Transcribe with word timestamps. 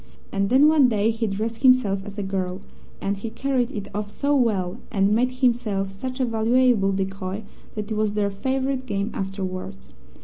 And 0.31 0.49
then 0.49 0.67
one 0.67 0.87
day 0.87 1.11
he 1.11 1.27
dressed 1.27 1.61
himself 1.61 2.03
as 2.05 2.17
a 2.17 2.23
girl, 2.23 2.61
and 3.01 3.17
he 3.17 3.29
carried 3.29 3.69
it 3.71 3.87
off 3.93 4.09
so 4.09 4.35
well, 4.35 4.79
and 4.91 5.11
made 5.13 5.29
himself 5.29 5.91
such 5.91 6.19
a 6.19 6.25
valuable 6.25 6.91
decoy, 6.91 7.43
that 7.75 7.91
it 7.91 7.95
was 7.95 8.15
their 8.15 8.31
favourite 8.31 8.87
game 8.87 9.11
afterwards. 9.13 9.91